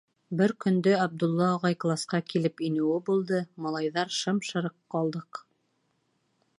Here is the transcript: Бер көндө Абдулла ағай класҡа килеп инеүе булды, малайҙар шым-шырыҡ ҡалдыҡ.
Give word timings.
Бер 0.37 0.51
көндө 0.63 0.93
Абдулла 1.01 1.49
ағай 1.57 1.77
класҡа 1.85 2.21
килеп 2.31 2.65
инеүе 2.69 2.97
булды, 3.11 3.43
малайҙар 3.67 4.15
шым-шырыҡ 4.21 4.79
ҡалдыҡ. 4.97 5.45